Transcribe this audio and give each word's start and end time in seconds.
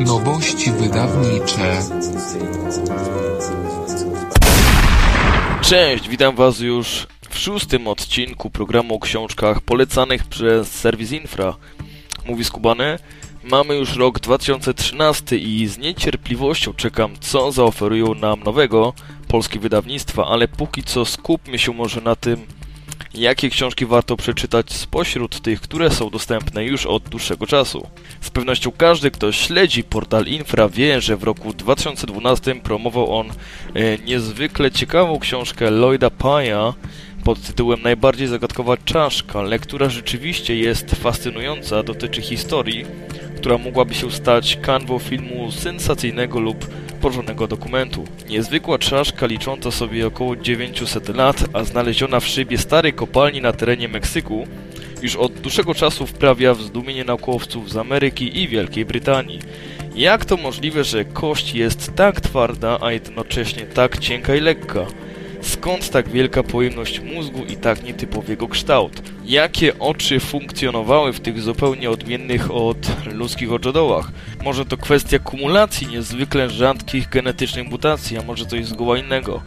Nowości 0.00 0.72
wydawnicze. 0.72 1.82
Cześć, 5.60 6.08
witam 6.08 6.36
Was 6.36 6.60
już 6.60 7.06
w 7.30 7.38
szóstym 7.38 7.88
odcinku 7.88 8.50
programu 8.50 8.94
o 8.94 8.98
książkach 8.98 9.60
polecanych 9.60 10.24
przez 10.24 10.70
serwis 10.70 11.12
Infra. 11.12 11.56
Mówi 12.26 12.44
Skubany. 12.44 12.98
Mamy 13.44 13.74
już 13.74 13.96
rok 13.96 14.20
2013 14.20 15.38
i 15.38 15.66
z 15.66 15.78
niecierpliwością 15.78 16.74
czekam, 16.74 17.10
co 17.20 17.52
zaoferują 17.52 18.14
nam 18.14 18.40
nowego 18.42 18.92
polskie 19.28 19.58
wydawnictwa, 19.58 20.26
ale 20.26 20.48
póki 20.48 20.82
co 20.82 21.04
skupmy 21.04 21.58
się 21.58 21.72
może 21.72 22.00
na 22.00 22.16
tym, 22.16 22.46
jakie 23.14 23.50
książki 23.50 23.86
warto 23.86 24.16
przeczytać 24.16 24.72
spośród 24.72 25.40
tych, 25.40 25.60
które 25.60 25.90
są 25.90 26.10
dostępne 26.10 26.64
już 26.64 26.86
od 26.86 27.08
dłuższego 27.08 27.46
czasu. 27.46 27.86
Z 28.20 28.30
pewnością 28.30 28.72
każdy, 28.76 29.10
kto 29.10 29.32
śledzi 29.32 29.84
portal 29.84 30.26
Infra 30.26 30.68
wie, 30.68 31.00
że 31.00 31.16
w 31.16 31.22
roku 31.22 31.52
2012 31.52 32.54
promował 32.54 33.16
on 33.18 33.28
e, 33.28 33.98
niezwykle 33.98 34.70
ciekawą 34.70 35.18
książkę 35.18 35.70
Lloyda 35.70 36.10
Paya 36.10 36.74
pod 37.24 37.40
tytułem 37.42 37.82
Najbardziej 37.82 38.26
zagadkowa 38.26 38.76
czaszka. 38.76 39.42
Lektura 39.42 39.88
rzeczywiście 39.88 40.56
jest 40.56 40.90
fascynująca, 40.90 41.82
dotyczy 41.82 42.22
historii, 42.22 42.84
która 43.36 43.58
mogłaby 43.58 43.94
się 43.94 44.10
stać 44.10 44.56
kanwą 44.62 44.98
filmu 44.98 45.52
sensacyjnego 45.52 46.40
lub 46.40 46.66
porządnego 46.98 47.46
dokumentu. 47.46 48.04
Niezwykła 48.28 48.78
czaszka 48.78 49.26
licząca 49.26 49.70
sobie 49.70 50.06
około 50.06 50.36
900 50.36 51.08
lat, 51.08 51.44
a 51.52 51.64
znaleziona 51.64 52.20
w 52.20 52.26
szybie 52.26 52.58
starej 52.58 52.92
kopalni 52.92 53.40
na 53.40 53.52
terenie 53.52 53.88
Meksyku, 53.88 54.46
już 55.02 55.16
od 55.16 55.32
dłuższego 55.32 55.74
czasu 55.74 56.06
wprawia 56.06 56.54
w 56.54 56.62
zdumienie 56.62 57.04
naukowców 57.04 57.70
z 57.72 57.76
Ameryki 57.76 58.42
i 58.42 58.48
Wielkiej 58.48 58.84
Brytanii. 58.84 59.38
Jak 59.94 60.24
to 60.24 60.36
możliwe, 60.36 60.84
że 60.84 61.04
kość 61.04 61.54
jest 61.54 61.94
tak 61.94 62.20
twarda, 62.20 62.78
a 62.80 62.92
jednocześnie 62.92 63.62
tak 63.62 63.98
cienka 63.98 64.34
i 64.34 64.40
lekka? 64.40 64.86
Skąd 65.40 65.90
tak 65.90 66.08
wielka 66.08 66.42
pojemność 66.42 67.00
mózgu 67.00 67.44
i 67.44 67.56
tak 67.56 67.82
nietypowy 67.82 68.32
jego 68.32 68.48
kształt? 68.48 69.02
Jakie 69.24 69.78
oczy 69.78 70.20
funkcjonowały 70.20 71.12
w 71.12 71.20
tych 71.20 71.40
zupełnie 71.40 71.90
odmiennych 71.90 72.50
od 72.50 73.06
ludzkich 73.12 73.52
oczodołach? 73.52 74.10
Może 74.44 74.64
to 74.64 74.76
kwestia 74.76 75.18
kumulacji 75.18 75.86
niezwykle 75.86 76.50
rzadkich 76.50 77.08
genetycznych 77.08 77.70
mutacji, 77.70 78.18
a 78.18 78.22
może 78.22 78.46
coś 78.46 78.66
zgoła 78.66 78.98
innego? 78.98 79.42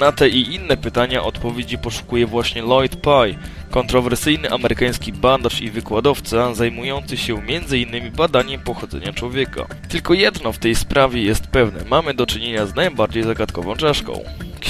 Na 0.00 0.12
te 0.12 0.28
i 0.28 0.54
inne 0.54 0.76
pytania 0.76 1.22
odpowiedzi 1.22 1.78
poszukuje 1.78 2.26
właśnie 2.26 2.62
Lloyd 2.62 2.96
Pye, 2.96 3.34
kontrowersyjny 3.70 4.50
amerykański 4.50 5.12
badacz 5.12 5.60
i 5.60 5.70
wykładowca 5.70 6.54
zajmujący 6.54 7.16
się 7.16 7.34
m.in. 7.34 8.12
badaniem 8.12 8.60
pochodzenia 8.60 9.12
człowieka. 9.12 9.66
Tylko 9.88 10.14
jedno 10.14 10.52
w 10.52 10.58
tej 10.58 10.74
sprawie 10.74 11.22
jest 11.22 11.46
pewne, 11.46 11.84
mamy 11.90 12.14
do 12.14 12.26
czynienia 12.26 12.66
z 12.66 12.74
najbardziej 12.74 13.22
zagadkową 13.22 13.76
czaszką. 13.76 14.20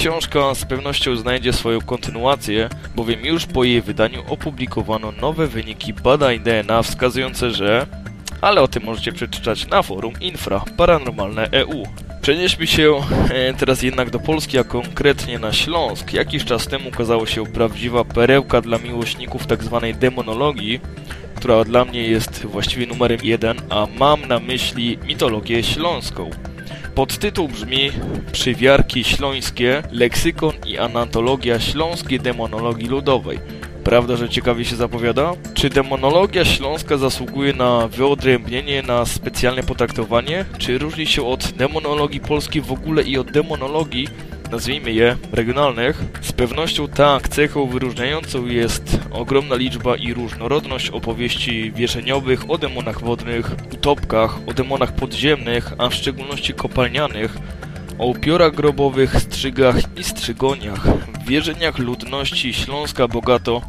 Książka 0.03 0.55
z 0.55 0.65
pewnością 0.65 1.15
znajdzie 1.15 1.53
swoją 1.53 1.81
kontynuację, 1.81 2.69
bowiem 2.95 3.25
już 3.25 3.45
po 3.45 3.63
jej 3.63 3.81
wydaniu 3.81 4.23
opublikowano 4.27 5.11
nowe 5.11 5.47
wyniki 5.47 5.93
badań 5.93 6.39
DNA 6.39 6.83
wskazujące, 6.83 7.51
że... 7.51 7.87
Ale 8.41 8.61
o 8.61 8.67
tym 8.67 8.83
możecie 8.83 9.11
przeczytać 9.11 9.67
na 9.67 9.81
forum 9.81 10.13
Infra 10.21 10.61
Paranormalne 10.77 11.51
EU. 11.51 11.83
Przenieśmy 12.21 12.67
się 12.67 13.01
e, 13.29 13.53
teraz 13.53 13.81
jednak 13.81 14.09
do 14.09 14.19
Polski, 14.19 14.57
a 14.57 14.63
konkretnie 14.63 15.39
na 15.39 15.53
Śląsk. 15.53 16.13
Jakiś 16.13 16.45
czas 16.45 16.67
temu 16.67 16.89
ukazała 16.89 17.25
się 17.27 17.45
prawdziwa 17.45 18.05
perełka 18.05 18.61
dla 18.61 18.77
miłośników 18.77 19.45
tzw. 19.45 19.79
Tak 19.81 19.97
demonologii, 19.97 20.79
która 21.35 21.63
dla 21.63 21.85
mnie 21.85 22.03
jest 22.03 22.45
właściwie 22.45 22.87
numerem 22.87 23.19
jeden, 23.23 23.57
a 23.69 23.87
mam 23.99 24.25
na 24.25 24.39
myśli 24.39 24.97
mitologię 25.07 25.63
śląską. 25.63 26.29
Podtytuł 26.95 27.47
brzmi 27.47 27.91
Przywiarki 28.31 29.03
śląskie, 29.03 29.83
leksykon 29.91 30.53
i 30.65 30.77
anatologia 30.77 31.59
śląskiej 31.59 32.19
demonologii 32.19 32.87
ludowej. 32.87 33.39
Prawda, 33.83 34.15
że 34.15 34.29
ciekawie 34.29 34.65
się 34.65 34.75
zapowiada? 34.75 35.31
Czy 35.53 35.69
demonologia 35.69 36.45
śląska 36.45 36.97
zasługuje 36.97 37.53
na 37.53 37.87
wyodrębnienie, 37.87 38.83
na 38.83 39.05
specjalne 39.05 39.63
potraktowanie? 39.63 40.45
Czy 40.57 40.77
różni 40.77 41.05
się 41.07 41.25
od 41.27 41.51
demonologii 41.51 42.19
polskiej 42.19 42.61
w 42.61 42.71
ogóle 42.71 43.03
i 43.03 43.17
od 43.17 43.31
demonologii, 43.31 44.07
nazwijmy 44.53 44.93
je, 44.93 45.17
regionalnych? 45.31 46.03
Z 46.21 46.31
pewnością 46.31 46.87
tak, 46.87 47.29
cechą 47.29 47.67
wyróżniającą 47.67 48.45
jest 48.45 48.99
ogromna 49.11 49.55
liczba 49.55 49.95
i 49.95 50.13
różnorodność 50.13 50.89
opowieści 50.89 51.71
wierzeniowych 51.71 52.49
o 52.49 52.57
demonach 52.57 53.01
wodnych, 53.01 53.51
utopkach, 53.73 54.37
o 54.47 54.53
demonach 54.53 54.95
podziemnych, 54.95 55.73
a 55.77 55.89
w 55.89 55.93
szczególności 55.93 56.53
kopalnianych, 56.53 57.37
o 57.99 58.05
upiorach 58.05 58.55
grobowych, 58.55 59.15
strzygach 59.21 59.75
i 59.97 60.03
strzygoniach. 60.03 60.87
W 60.87 61.27
wierzeniach 61.27 61.79
ludności 61.79 62.53
Śląska 62.53 63.07
bogato 63.07 63.61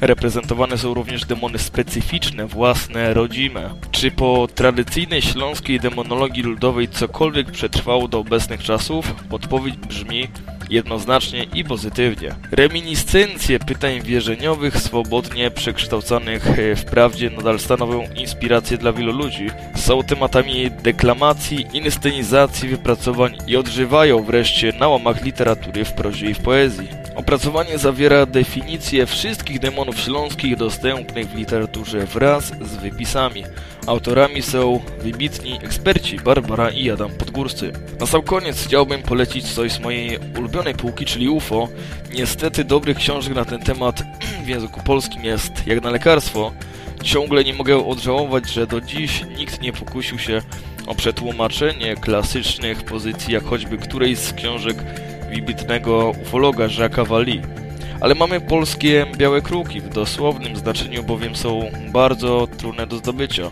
reprezentowane 0.00 0.78
są 0.78 0.94
również 0.94 1.24
demony 1.24 1.58
specyficzne, 1.58 2.46
własne, 2.46 3.14
rodzime. 3.14 3.70
Czy 3.90 4.10
po 4.10 4.48
tradycyjnej 4.54 5.22
śląskiej 5.22 5.80
demonologii 5.80 6.42
ludowej 6.42 6.88
cokolwiek 6.88 7.50
przetrwało 7.50 8.08
do 8.08 8.18
obecnych 8.18 8.62
czasów? 8.62 9.14
Odpowiedź 9.30 9.76
brzmi 9.76 10.28
jednoznacznie 10.70 11.46
i 11.54 11.64
pozytywnie. 11.64 12.34
Reminiscencje 12.50 13.58
pytań 13.58 14.02
wierzeniowych, 14.02 14.76
swobodnie 14.76 15.50
przekształcanych 15.50 16.58
e, 16.58 16.76
wprawdzie 16.76 17.30
nadal 17.30 17.58
stanowią 17.58 18.04
inspirację 18.16 18.78
dla 18.78 18.92
wielu 18.92 19.12
ludzi. 19.12 19.50
Są 19.76 20.02
tematami 20.02 20.70
deklamacji, 20.70 21.66
inscenizacji, 21.72 22.68
wypracowań 22.68 23.36
i 23.46 23.56
odżywają 23.56 24.22
wreszcie 24.22 24.72
na 24.72 24.88
łamach 24.88 25.24
literatury 25.24 25.84
w 25.84 25.92
prozie 25.92 26.30
i 26.30 26.34
w 26.34 26.40
poezji. 26.40 26.88
Opracowanie 27.14 27.78
zawiera 27.78 28.26
definicję 28.26 29.06
wszystkich 29.06 29.58
demonów 29.58 29.98
śląskich 29.98 30.56
dostępnych 30.56 31.28
w 31.28 31.34
literaturze 31.34 32.06
wraz 32.06 32.44
z 32.44 32.76
wypisami. 32.76 33.44
Autorami 33.86 34.42
są 34.42 34.80
wybitni 35.02 35.58
eksperci 35.62 36.16
Barbara 36.16 36.70
i 36.70 36.90
Adam 36.90 37.10
Podgórscy. 37.10 37.72
Na 38.00 38.06
sam 38.06 38.22
koniec 38.22 38.64
chciałbym 38.64 39.02
polecić 39.02 39.52
coś 39.52 39.72
z 39.72 39.80
mojej 39.80 40.18
ulubionej 40.38 40.74
półki, 40.74 41.04
czyli 41.04 41.28
UFO. 41.28 41.68
Niestety 42.14 42.64
dobrych 42.64 42.96
książek 42.96 43.34
na 43.34 43.44
ten 43.44 43.60
temat 43.60 44.02
w 44.44 44.48
języku 44.48 44.80
polskim 44.84 45.24
jest 45.24 45.66
jak 45.66 45.82
na 45.82 45.90
lekarstwo. 45.90 46.52
Ciągle 47.02 47.44
nie 47.44 47.54
mogę 47.54 47.86
odżałować, 47.86 48.50
że 48.50 48.66
do 48.66 48.80
dziś 48.80 49.24
nikt 49.38 49.60
nie 49.60 49.72
pokusił 49.72 50.18
się 50.18 50.42
o 50.86 50.94
przetłumaczenie 50.94 51.96
klasycznych 51.96 52.84
pozycji, 52.84 53.34
jak 53.34 53.44
choćby 53.44 53.78
którejś 53.78 54.18
z 54.18 54.32
książek 54.32 54.76
wybitnego 55.30 56.12
ufologa 56.22 56.66
Jacques'a 56.66 57.06
Valli. 57.06 57.40
Ale 58.00 58.14
mamy 58.14 58.40
polskie 58.40 59.06
białe 59.16 59.42
kruki, 59.42 59.80
w 59.80 59.88
dosłownym 59.88 60.56
znaczeniu 60.56 61.02
bowiem 61.02 61.36
są 61.36 61.70
bardzo 61.92 62.48
trudne 62.58 62.86
do 62.86 62.96
zdobycia. 62.96 63.50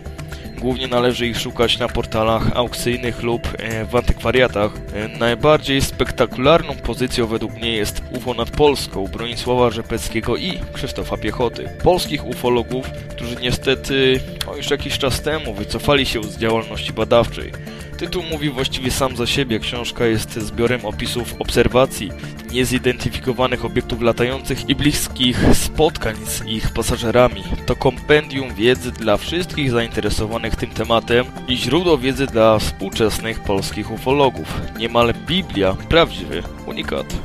Głównie 0.59 0.87
należy 0.87 1.27
ich 1.27 1.39
szukać 1.39 1.79
na 1.79 1.87
portalach 1.87 2.51
aukcyjnych 2.55 3.23
lub 3.23 3.47
e, 3.57 3.85
w 3.85 3.95
antykwariatach. 3.95 4.71
E, 4.93 5.07
najbardziej 5.07 5.81
spektakularną 5.81 6.75
pozycją 6.75 7.27
według 7.27 7.53
mnie 7.53 7.71
jest 7.71 8.01
UFO 8.11 8.33
nad 8.33 8.51
Polską 8.51 9.07
Bronisława 9.07 9.69
Rzepeckiego 9.69 10.37
i 10.37 10.59
Krzysztofa 10.73 11.17
Piechoty. 11.17 11.69
Polskich 11.83 12.25
ufologów, 12.25 12.91
którzy 13.09 13.35
niestety 13.35 14.19
o, 14.47 14.55
już 14.55 14.69
jakiś 14.69 14.97
czas 14.97 15.21
temu 15.21 15.53
wycofali 15.53 16.05
się 16.05 16.23
z 16.23 16.37
działalności 16.37 16.93
badawczej. 16.93 17.51
Tytuł 17.99 18.23
mówi 18.23 18.49
właściwie 18.49 18.91
sam 18.91 19.15
za 19.15 19.27
siebie. 19.27 19.59
Książka 19.59 20.05
jest 20.05 20.33
zbiorem 20.33 20.85
opisów 20.85 21.35
obserwacji 21.39 22.11
niezidentyfikowanych 22.51 23.65
obiektów 23.65 24.01
latających 24.01 24.69
i 24.69 24.75
bliskich 24.75 25.37
spotkań 25.53 26.15
z 26.25 26.45
ich 26.45 26.73
pasażerami. 26.73 27.43
To 27.65 27.75
kompendium 27.75 28.53
wiedzy 28.53 28.91
dla 28.91 29.17
wszystkich 29.17 29.71
zainteresowanych 29.71 30.55
tym 30.55 30.69
tematem 30.69 31.25
i 31.47 31.57
źródło 31.57 31.97
wiedzy 31.97 32.27
dla 32.27 32.59
współczesnych 32.59 33.39
polskich 33.39 33.91
ufologów. 33.91 34.61
Niemal 34.77 35.13
Biblia, 35.27 35.73
prawdziwy 35.73 36.43
unikat. 36.65 37.15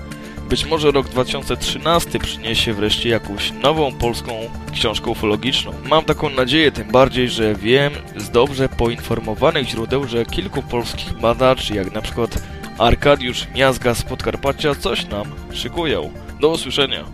Być 0.55 0.67
może 0.67 0.91
rok 0.91 1.09
2013 1.09 2.19
przyniesie 2.19 2.73
wreszcie 2.73 3.09
jakąś 3.09 3.53
nową 3.53 3.93
polską 3.93 4.33
książkę 4.73 5.11
ufologiczną. 5.11 5.73
Mam 5.91 6.05
taką 6.05 6.31
nadzieję, 6.31 6.73
tym 6.73 6.91
bardziej, 6.91 7.29
że 7.29 7.55
wiem 7.55 7.93
z 8.17 8.31
dobrze 8.31 8.69
poinformowanych 8.69 9.69
źródeł, 9.69 10.09
że 10.09 10.25
kilku 10.25 10.63
polskich 10.63 11.21
badaczy, 11.21 11.75
jak 11.75 11.93
na 11.93 12.03
przykład 12.03 12.43
Arkadiusz 12.79 13.47
Miazga 13.55 13.95
z 13.95 14.03
Podkarpacia, 14.03 14.75
coś 14.75 15.07
nam 15.07 15.27
szykują. 15.53 16.11
Do 16.41 16.49
usłyszenia. 16.49 17.05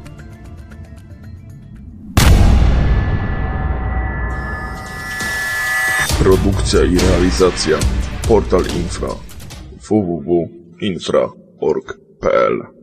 Produkcja 6.19 6.85
i 6.85 6.99
realizacja 6.99 7.79
Portal 8.29 8.65
Infra 8.77 9.09
www.infra.org.pl 9.89 12.80